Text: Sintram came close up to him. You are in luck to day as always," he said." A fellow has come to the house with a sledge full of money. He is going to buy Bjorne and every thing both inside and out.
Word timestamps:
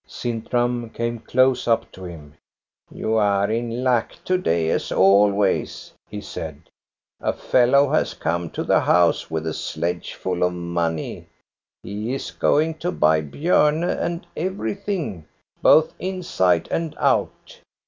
Sintram 0.07 0.89
came 0.89 1.19
close 1.19 1.67
up 1.67 1.91
to 1.91 2.05
him. 2.05 2.33
You 2.89 3.17
are 3.17 3.51
in 3.51 3.83
luck 3.83 4.13
to 4.25 4.35
day 4.35 4.71
as 4.71 4.91
always," 4.91 5.91
he 6.09 6.21
said." 6.21 6.59
A 7.21 7.31
fellow 7.33 7.87
has 7.91 8.15
come 8.15 8.49
to 8.49 8.63
the 8.63 8.79
house 8.79 9.29
with 9.29 9.45
a 9.45 9.53
sledge 9.53 10.15
full 10.15 10.41
of 10.41 10.53
money. 10.53 11.27
He 11.83 12.15
is 12.15 12.31
going 12.31 12.79
to 12.79 12.91
buy 12.91 13.21
Bjorne 13.21 13.83
and 13.83 14.25
every 14.35 14.73
thing 14.73 15.27
both 15.61 15.93
inside 15.99 16.67
and 16.71 16.95
out. 16.97 17.59